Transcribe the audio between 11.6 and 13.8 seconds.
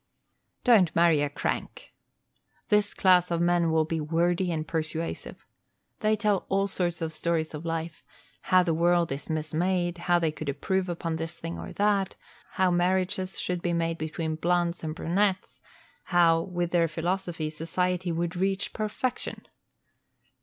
that; how marriages should be